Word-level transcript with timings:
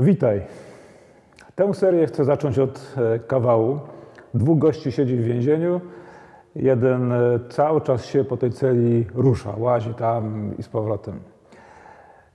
Witaj. 0.00 0.42
Tę 1.54 1.74
serię 1.74 2.06
chcę 2.06 2.24
zacząć 2.24 2.58
od 2.58 2.94
e, 2.96 3.18
kawału. 3.18 3.78
Dwóch 4.34 4.58
gości 4.58 4.92
siedzi 4.92 5.16
w 5.16 5.24
więzieniu. 5.24 5.80
Jeden 6.56 7.12
e, 7.12 7.38
cały 7.48 7.80
czas 7.80 8.04
się 8.04 8.24
po 8.24 8.36
tej 8.36 8.50
celi 8.50 9.06
rusza, 9.14 9.54
łazi 9.58 9.94
tam 9.94 10.54
i 10.58 10.62
z 10.62 10.68
powrotem. 10.68 11.20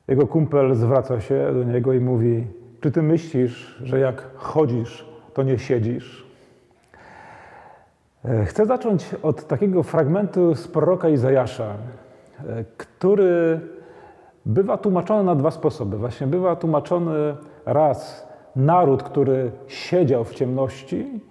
Jego 0.08 0.28
kumpel 0.28 0.76
zwraca 0.76 1.22
się 1.22 1.54
do 1.54 1.64
niego 1.64 1.94
i 1.94 2.00
mówi: 2.00 2.48
Czy 2.80 2.92
ty 2.92 3.02
myślisz, 3.02 3.82
że 3.84 4.00
jak 4.00 4.36
chodzisz, 4.36 5.06
to 5.34 5.44
nie 5.44 5.60
siedzisz? 5.60 6.28
E, 8.26 8.46
chcę 8.46 8.66
zacząć 8.66 9.16
od 9.24 9.48
takiego 9.48 9.84
fragmentu 9.84 10.56
z 10.56 10.68
proroka 10.68 11.10
Izajasza, 11.10 11.74
który 12.78 13.60
bywa 14.46 14.78
tłumaczony 14.78 15.24
na 15.24 15.36
dwa 15.36 15.52
sposoby. 15.52 15.98
Właśnie 15.98 16.28
bywa 16.28 16.56
tłumaczony 16.56 17.36
raz 17.66 18.28
naród, 18.56 19.04
który 19.04 19.52
siedział 19.68 20.24
w 20.24 20.34
ciemności, 20.34 21.22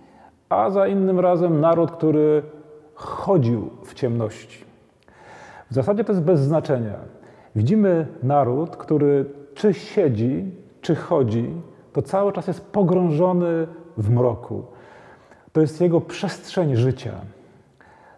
a 0.49 0.71
za 0.71 0.87
innym 0.87 1.21
razem 1.21 1.61
naród, 1.61 1.91
który 1.91 2.43
chodził 2.95 3.71
w 3.85 3.95
ciemności. 3.95 4.65
W 5.71 5.75
zasadzie 5.75 6.05
to 6.05 6.13
jest 6.13 6.25
bez 6.25 6.41
znaczenia. 6.41 6.95
Widzimy 7.57 8.07
naród, 8.23 8.77
który 8.77 9.25
czy 9.55 9.75
siedzi, 9.75 10.51
czy 10.81 10.95
chodzi, 10.95 11.55
to 11.93 12.03
cały 12.03 12.33
czas 12.33 12.47
jest 12.47 12.67
pogrążony 12.73 13.67
w 13.97 14.11
mroku. 14.11 14.65
To 15.53 15.61
jest 15.61 15.81
jego 15.81 16.01
przestrzeń 16.01 16.77
życia. 16.77 17.13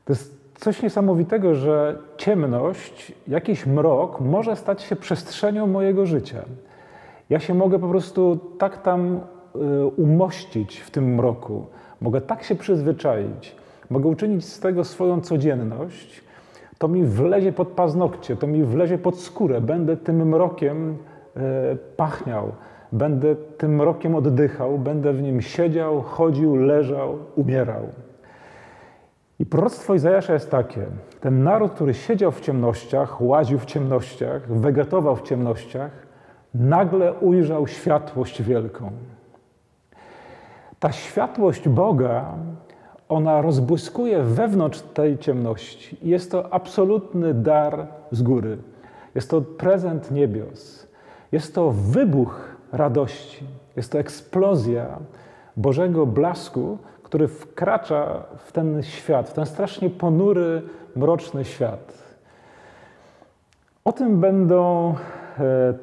To 0.04 0.12
jest 0.12 0.42
coś 0.54 0.82
niesamowitego, 0.82 1.54
że 1.54 1.98
ciemność, 2.16 3.12
jakiś 3.28 3.66
mrok 3.66 4.20
może 4.20 4.56
stać 4.56 4.82
się 4.82 4.96
przestrzenią 4.96 5.66
mojego 5.66 6.06
życia. 6.06 6.42
Ja 7.32 7.40
się 7.40 7.54
mogę 7.54 7.78
po 7.78 7.88
prostu 7.88 8.40
tak 8.58 8.82
tam 8.82 9.20
y, 9.56 9.86
umościć 9.86 10.80
w 10.80 10.90
tym 10.90 11.14
mroku, 11.14 11.66
mogę 12.00 12.20
tak 12.20 12.42
się 12.42 12.54
przyzwyczaić, 12.54 13.56
mogę 13.90 14.08
uczynić 14.08 14.44
z 14.44 14.60
tego 14.60 14.84
swoją 14.84 15.20
codzienność, 15.20 16.24
to 16.78 16.88
mi 16.88 17.04
wlezie 17.04 17.52
pod 17.52 17.68
paznokcie, 17.68 18.36
to 18.36 18.46
mi 18.46 18.64
wlezie 18.64 18.98
pod 18.98 19.20
skórę, 19.20 19.60
będę 19.60 19.96
tym 19.96 20.28
mrokiem 20.28 20.90
y, 20.92 21.40
pachniał, 21.96 22.52
będę 22.92 23.36
tym 23.36 23.74
mrokiem 23.74 24.14
oddychał, 24.14 24.78
będę 24.78 25.12
w 25.12 25.22
nim 25.22 25.40
siedział, 25.40 26.02
chodził, 26.02 26.56
leżał, 26.56 27.18
umierał. 27.36 27.82
I 29.38 29.46
proroctwo 29.46 29.94
Izajasza 29.94 30.32
jest 30.32 30.50
takie. 30.50 30.86
Ten 31.20 31.42
naród, 31.42 31.72
który 31.72 31.94
siedział 31.94 32.32
w 32.32 32.40
ciemnościach, 32.40 33.22
łaził 33.22 33.58
w 33.58 33.64
ciemnościach, 33.64 34.52
wegetował 34.52 35.16
w 35.16 35.22
ciemnościach, 35.22 36.01
nagle 36.54 37.12
ujrzał 37.12 37.66
światłość 37.66 38.42
wielką. 38.42 38.90
Ta 40.78 40.92
światłość 40.92 41.68
Boga, 41.68 42.34
ona 43.08 43.42
rozbłyskuje 43.42 44.22
wewnątrz 44.22 44.80
tej 44.80 45.18
ciemności. 45.18 45.96
Jest 46.02 46.30
to 46.30 46.54
absolutny 46.54 47.34
dar 47.34 47.86
z 48.10 48.22
góry. 48.22 48.58
Jest 49.14 49.30
to 49.30 49.40
prezent 49.40 50.10
niebios. 50.10 50.86
Jest 51.32 51.54
to 51.54 51.70
wybuch 51.70 52.56
radości. 52.72 53.44
Jest 53.76 53.92
to 53.92 53.98
eksplozja 53.98 54.98
Bożego 55.56 56.06
blasku, 56.06 56.78
który 57.02 57.28
wkracza 57.28 58.22
w 58.44 58.52
ten 58.52 58.82
świat, 58.82 59.30
w 59.30 59.32
ten 59.32 59.46
strasznie 59.46 59.90
ponury, 59.90 60.62
mroczny 60.96 61.44
świat. 61.44 62.02
O 63.84 63.92
tym 63.92 64.20
będą 64.20 64.94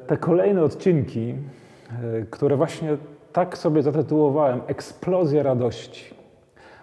te 0.06 0.16
kolejne 0.16 0.64
odcinki, 0.64 1.34
e, 1.34 2.22
które 2.30 2.56
właśnie 2.56 2.96
tak 3.32 3.58
sobie 3.58 3.82
zatytułowałem 3.82 4.60
Eksplozja 4.66 5.42
radości. 5.42 6.14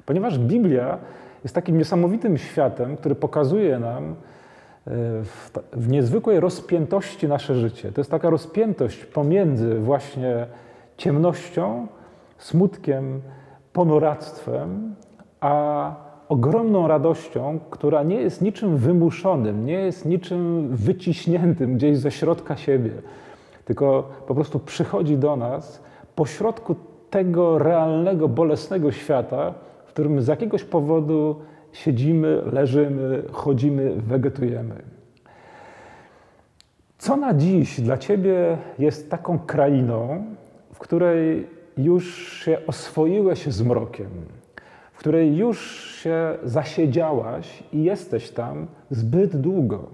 Ponieważ 0.06 0.40
Biblia 0.40 0.98
jest 1.44 1.56
takim 1.56 1.78
niesamowitym 1.78 2.38
światem, 2.38 2.98
który 2.98 3.16
pokazuje 3.16 3.80
nam 3.80 4.04
e, 4.04 4.16
w, 5.74 5.88
niezwykłej 5.88 6.40
rozpiętości 6.40 7.28
nasze 7.28 7.56
życie. 7.56 7.92
To 7.92 8.02
jest 8.02 8.12
taka 8.12 8.30
rozpiętość 8.30 9.06
pomiędzy 9.06 9.80
właśnie 9.80 10.46
ciemnością, 10.98 11.88
smutkiem, 12.38 13.22
ponuractwem, 13.74 14.96
a 15.40 16.07
ogromną 16.30 16.88
radością, 16.88 17.60
która 17.70 18.04
nie 18.04 18.16
jest 18.16 18.42
niczym 18.42 18.78
wymuszonym, 18.78 19.66
nie 19.66 19.74
jest 19.74 20.06
niczym 20.06 20.70
wyciśniętym 20.72 21.76
gdzieś 21.76 21.98
ze 21.98 22.12
środka 22.12 22.58
siebie, 22.58 22.92
tylko 23.66 24.10
po 24.28 24.36
prostu 24.36 24.60
przychodzi 24.60 25.18
do 25.18 25.36
nas 25.36 25.84
pośrodku 26.16 26.76
tego 27.10 27.60
realnego, 27.60 28.28
bolesnego 28.28 28.92
świata, 28.92 29.54
w 29.86 29.90
którym 29.90 30.22
z 30.22 30.28
jakiegoś 30.28 30.64
powodu 30.64 31.36
siedzimy, 31.72 32.42
leżymy, 32.52 33.24
chodzimy, 33.32 33.94
wegetujemy. 33.96 34.76
Co 36.98 37.18
na 37.18 37.34
dziś 37.34 37.82
dla 37.82 37.98
Ciebie 37.98 38.58
jest 38.80 39.12
taką 39.12 39.40
krainą, 39.40 40.24
w 40.74 40.80
której 40.80 41.48
już 41.78 42.32
się 42.44 42.58
oswoiłeś 42.68 43.48
z 43.48 43.62
mrokiem, 43.62 44.10
której 45.08 45.38
już 45.38 45.86
się 45.96 46.38
zasiedziałaś 46.44 47.64
i 47.74 47.84
jesteś 47.84 48.30
tam 48.30 48.68
zbyt 48.90 49.38
długo. 49.38 49.90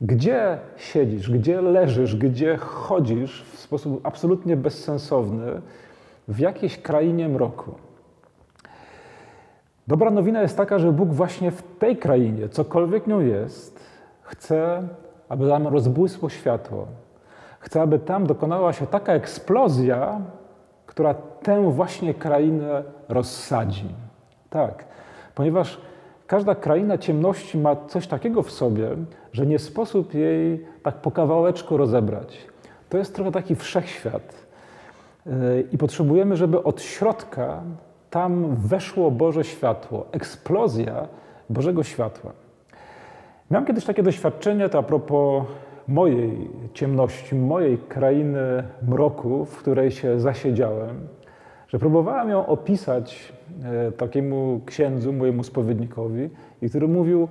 Gdzie 0.00 0.58
siedzisz, 0.76 1.30
gdzie 1.30 1.60
leżysz, 1.60 2.16
gdzie 2.16 2.56
chodzisz 2.56 3.42
w 3.42 3.58
sposób 3.58 4.00
absolutnie 4.06 4.56
bezsensowny 4.56 5.60
w 6.28 6.38
jakiejś 6.38 6.78
krainie 6.78 7.28
mroku? 7.28 7.74
Dobra 9.86 10.10
nowina 10.10 10.42
jest 10.42 10.56
taka, 10.56 10.78
że 10.78 10.92
Bóg 10.92 11.08
właśnie 11.08 11.50
w 11.50 11.62
tej 11.78 11.96
krainie, 11.96 12.48
cokolwiek 12.48 13.06
nią 13.06 13.20
jest, 13.20 13.80
chce, 14.22 14.88
aby 15.28 15.48
tam 15.48 15.66
rozbłysło 15.66 16.28
światło. 16.28 16.86
Chce, 17.58 17.82
aby 17.82 17.98
tam 17.98 18.26
dokonała 18.26 18.72
się 18.72 18.86
taka 18.86 19.12
eksplozja, 19.12 20.20
która 20.86 21.14
tę 21.14 21.70
właśnie 21.70 22.14
krainę 22.14 22.82
rozsadzi. 23.08 24.03
Tak, 24.54 24.84
ponieważ 25.34 25.80
każda 26.26 26.54
kraina 26.54 26.98
ciemności 26.98 27.58
ma 27.58 27.76
coś 27.76 28.06
takiego 28.06 28.42
w 28.42 28.50
sobie, 28.50 28.88
że 29.32 29.46
nie 29.46 29.58
sposób 29.58 30.14
jej 30.14 30.66
tak 30.82 30.94
po 30.94 31.10
kawałeczku 31.10 31.76
rozebrać. 31.76 32.38
To 32.88 32.98
jest 32.98 33.14
trochę 33.14 33.32
taki 33.32 33.54
wszechświat. 33.54 34.34
Yy, 35.26 35.32
I 35.72 35.78
potrzebujemy, 35.78 36.36
żeby 36.36 36.62
od 36.62 36.82
środka 36.82 37.62
tam 38.10 38.56
weszło 38.56 39.10
Boże 39.10 39.44
światło, 39.44 40.06
eksplozja 40.12 41.08
Bożego 41.50 41.82
światła. 41.82 42.32
Miałem 43.50 43.66
kiedyś 43.66 43.84
takie 43.84 44.02
doświadczenie, 44.02 44.68
to 44.68 44.78
a 44.78 44.82
propos 44.82 45.44
mojej 45.88 46.50
ciemności, 46.74 47.34
mojej 47.34 47.78
krainy 47.78 48.64
mroku, 48.82 49.44
w 49.44 49.56
której 49.56 49.90
się 49.90 50.20
zasiedziałem, 50.20 51.08
że 51.74 51.78
próbowałem 51.78 52.28
ją 52.28 52.46
opisać 52.46 53.32
e, 53.64 53.92
takiemu 53.92 54.60
księdzu, 54.66 55.12
mojemu 55.12 55.44
spowiednikowi, 55.44 56.30
i 56.62 56.68
który 56.68 56.88
mówił: 56.88 57.28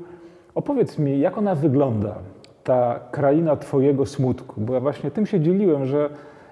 Opowiedz 0.56 0.98
mi, 0.98 1.20
jak 1.20 1.38
ona 1.38 1.56
wygląda, 1.56 2.16
ta 2.64 3.00
kraina 3.12 3.56
Twojego 3.56 4.06
smutku. 4.06 4.62
Bo 4.62 4.74
ja 4.74 4.80
właśnie 4.80 5.12
tym 5.12 5.26
się 5.26 5.40
dzieliłem, 5.40 5.86
że 5.86 6.10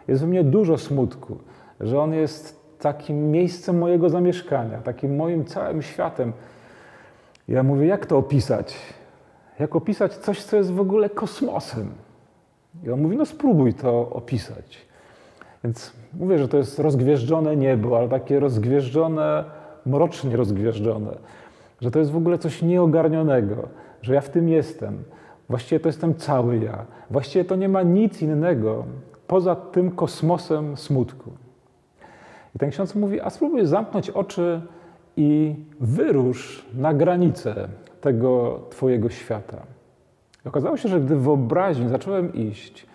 jest 0.07 0.24
w 0.24 0.27
mnie 0.27 0.44
dużo 0.44 0.77
smutku, 0.77 1.38
że 1.80 2.00
on 2.00 2.13
jest 2.13 2.62
takim 2.80 3.31
miejscem 3.31 3.77
mojego 3.77 4.10
zamieszkania, 4.10 4.77
takim 4.77 5.16
moim 5.16 5.45
całym 5.45 5.81
światem. 5.81 6.33
Ja 7.48 7.63
mówię, 7.63 7.86
jak 7.86 8.06
to 8.06 8.18
opisać? 8.18 8.77
jak 9.62 9.75
opisać 9.75 10.13
coś, 10.13 10.44
co 10.44 10.57
jest 10.57 10.71
w 10.71 10.80
ogóle 10.80 11.10
kosmosem. 11.10 11.92
I 12.83 12.89
on 12.89 13.01
mówi, 13.01 13.18
no 13.18 13.25
spróbuj 13.25 13.74
to 13.74 14.10
opisać. 14.10 14.91
Więc 15.63 15.94
mówię, 16.13 16.38
że 16.38 16.48
to 16.48 16.58
jest 16.58 16.80
rozgwieżdżone 16.80 17.56
niebo, 17.56 17.98
ale 17.98 18.10
takie 18.10 18.40
rozgwieżdżone, 18.40 19.44
mrocznie 19.86 20.36
rozgwieżdżone. 20.38 21.18
Że 21.81 21.92
to 21.92 22.00
jest 22.00 22.12
w 22.12 22.18
ogóle 22.18 22.38
coś 22.38 22.62
nieogarnionego, 22.62 23.56
że 24.02 24.13
ja 24.13 24.22
w 24.22 24.30
tym 24.30 24.50
jestem. 24.50 25.04
Właściwie 25.50 25.80
to 25.80 25.90
jestem 25.90 26.16
cały 26.16 26.58
ja. 26.58 26.86
Właściwie 27.10 27.46
to 27.46 27.56
nie 27.56 27.69
ma 27.69 27.84
nic 27.84 28.22
innego 28.22 28.86
poza 29.28 29.56
tym 29.56 29.92
kosmosem 29.92 30.78
smutku. 30.78 31.31
I 32.56 32.60
ten 32.60 32.69
ksiądz 32.69 32.96
mówi, 32.96 33.22
a 33.22 33.30
spróbuj 33.30 33.66
zamknąć 33.66 34.10
oczy 34.10 34.62
i 35.18 35.56
wyrusz 35.80 36.66
na 36.74 36.94
granicę 36.94 37.68
tego 38.02 38.60
Twojego 38.69 39.10
świata. 39.10 39.57
I 40.46 40.48
okazało 40.48 40.78
się, 40.78 40.90
że 40.90 41.00
gdy 41.00 41.16
w 41.16 41.22
wyobraźni 41.22 41.90
zacząłem 41.90 42.34
iść, 42.34 42.88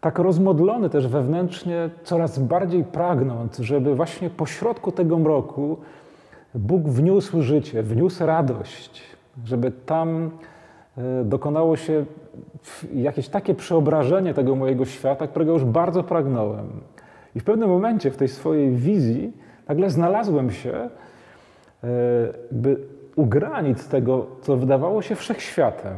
tak 0.00 0.18
rozmodlony 0.18 0.90
też 0.90 1.08
wewnętrznie, 1.08 1.90
coraz 2.04 2.38
bardziej 2.38 2.84
pragnąc, 2.84 3.58
żeby 3.58 3.94
właśnie 3.94 4.30
pośrodku 4.30 4.92
tego 4.92 5.18
mroku 5.18 5.76
Bóg 6.54 6.88
wniósł 6.88 7.42
życie, 7.42 7.82
wniósł 7.82 8.26
radość, 8.26 9.02
żeby 9.44 9.70
tam 9.70 10.30
e, 10.98 11.24
dokonało 11.24 11.76
się 11.76 12.04
jakieś 12.94 13.28
takie 13.28 13.54
przeobrażenie 13.54 14.34
tego 14.34 14.56
mojego 14.56 14.84
świata, 14.84 15.26
którego 15.26 15.52
już 15.52 15.64
bardzo 15.64 16.02
pragnąłem. 16.02 16.80
I 17.34 17.40
w 17.40 17.44
pewnym 17.44 17.68
momencie 17.68 18.10
w 18.10 18.16
tej 18.16 18.28
swojej 18.28 18.70
wizji 18.70 19.32
nagle 19.68 19.90
znalazłem 19.90 20.50
się 20.50 20.72
e, 20.72 20.88
by 22.52 22.76
u 23.16 23.26
granic 23.26 23.88
tego, 23.88 24.26
co 24.40 24.56
wydawało 24.56 25.02
się 25.02 25.14
wszechświatem. 25.14 25.94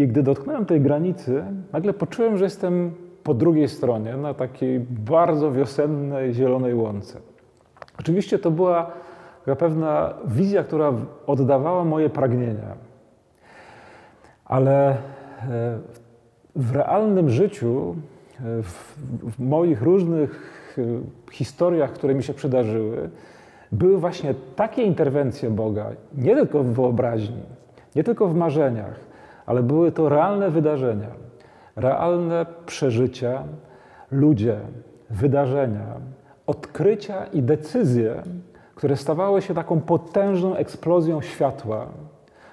I 0.00 0.08
gdy 0.08 0.22
dotknąłem 0.22 0.66
tej 0.66 0.80
granicy, 0.80 1.44
nagle 1.72 1.92
poczułem, 1.92 2.38
że 2.38 2.44
jestem 2.44 2.94
po 3.22 3.34
drugiej 3.34 3.68
stronie, 3.68 4.16
na 4.16 4.34
takiej 4.34 4.80
bardzo 4.80 5.52
wiosennej, 5.52 6.34
zielonej 6.34 6.74
łące. 6.74 7.18
Oczywiście 7.98 8.38
to 8.38 8.50
była 8.50 8.90
pewna 9.58 10.14
wizja, 10.26 10.64
która 10.64 10.92
oddawała 11.26 11.84
moje 11.84 12.10
pragnienia. 12.10 12.74
Ale 14.44 14.90
e, 14.90 14.96
w 16.56 16.76
realnym 16.76 17.30
życiu, 17.30 17.94
e, 18.40 18.62
w 19.30 19.38
moich 19.38 19.82
różnych 19.82 20.30
e, 20.78 20.82
historiach, 21.32 21.92
które 21.92 22.14
mi 22.14 22.22
się 22.22 22.34
przydarzyły, 22.34 23.10
były 23.72 23.98
właśnie 23.98 24.34
takie 24.56 24.82
interwencje 24.82 25.50
Boga, 25.50 25.90
nie 26.14 26.34
tylko 26.34 26.62
w 26.62 26.66
wyobraźni, 26.66 27.42
nie 27.96 28.04
tylko 28.04 28.26
w 28.28 28.34
marzeniach, 28.34 29.09
ale 29.50 29.62
były 29.62 29.92
to 29.92 30.08
realne 30.08 30.50
wydarzenia, 30.50 31.08
realne 31.76 32.46
przeżycia, 32.66 33.44
ludzie, 34.10 34.58
wydarzenia, 35.10 35.86
odkrycia 36.46 37.24
i 37.24 37.42
decyzje, 37.42 38.22
które 38.74 38.96
stawały 38.96 39.42
się 39.42 39.54
taką 39.54 39.80
potężną 39.80 40.54
eksplozją 40.54 41.22
światła, 41.22 41.86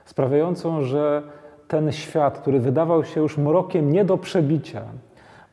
sprawiającą, 0.06 0.82
że 0.82 1.24
ten 1.68 1.92
świat, 1.92 2.40
który 2.40 2.60
wydawał 2.60 3.04
się 3.04 3.22
już 3.22 3.38
mrokiem 3.38 3.92
nie 3.92 4.06
do 4.06 4.18
przebicia, 4.18 4.82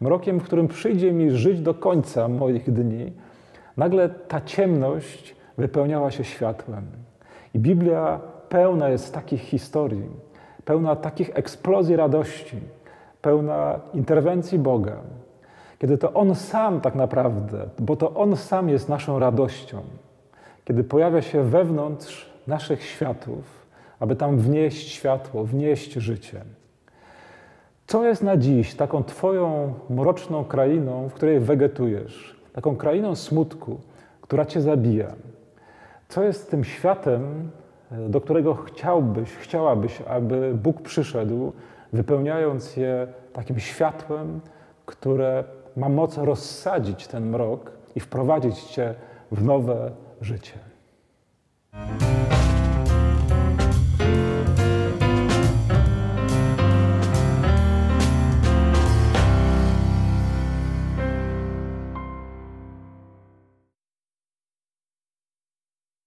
mrokiem, 0.01 0.41
w 0.41 0.45
którym 0.45 0.69
przyjdzie 0.69 1.13
mi 1.13 1.31
żyć 1.31 1.61
do 1.61 1.75
końca 1.75 2.29
moich 2.29 2.73
dni, 2.73 3.13
nagle 3.77 4.09
ta 4.09 4.41
ciemność 4.41 5.37
wypełniała 5.59 6.11
się 6.11 6.25
światłem. 6.25 6.85
I 7.55 7.59
Biblia 7.59 8.21
pełna 8.49 8.89
jest 8.89 9.15
takich 9.15 9.41
historii, 9.41 10.24
pełna 10.65 10.97
takich 10.97 11.31
eksplozji 11.35 11.97
radości, 11.97 12.61
pełna 13.23 13.81
interwencji 13.95 14.59
Boga, 14.59 14.97
kiedy 15.79 15.99
to 15.99 16.13
On 16.13 16.35
sam 16.35 16.81
tak 16.81 16.95
naprawdę, 16.95 17.69
bo 17.79 17.97
to 17.97 18.15
On 18.15 18.37
sam 18.37 18.69
jest 18.69 18.89
naszą 18.89 19.19
radością, 19.19 19.83
kiedy 20.65 20.85
pojawia 20.85 21.23
się 21.23 21.43
wewnątrz 21.43 22.31
naszych 22.47 22.83
światów, 22.85 23.67
aby 24.01 24.17
tam 24.17 24.39
wnieść 24.39 24.93
światło, 24.93 25.45
wnieść 25.45 25.93
życie. 25.93 26.41
Co 27.87 28.05
jest 28.05 28.23
na 28.23 28.37
dziś 28.37 28.75
taką 28.75 29.05
Twoją 29.05 29.75
mroczną 29.91 30.45
krainą, 30.45 31.09
w 31.09 31.15
której 31.15 31.41
wegetujesz? 31.41 32.41
Taką 32.53 32.77
krainą 32.77 33.15
smutku, 33.15 33.81
która 34.21 34.47
Cię 34.47 34.61
zabija. 34.61 35.13
Co 36.09 36.23
jest 36.23 36.51
tym 36.51 36.65
światem, 36.65 37.51
do 38.09 38.21
którego 38.21 38.55
chciałbyś, 38.55 39.31
chciałabyś, 39.33 40.01
aby 40.01 40.55
Bóg 40.55 40.83
przyszedł, 40.83 41.53
wypełniając 41.93 42.77
je 42.77 43.07
takim 43.33 43.61
światłem, 43.61 44.41
które 44.87 45.45
ma 45.77 45.89
moc 45.89 46.19
rozsadzić 46.19 47.07
ten 47.07 47.27
mrok 47.27 47.73
i 47.95 48.01
wprowadzić 48.01 48.65
Cię 48.65 48.95
w 49.33 49.45
nowe 49.45 49.91
życie. 50.21 50.59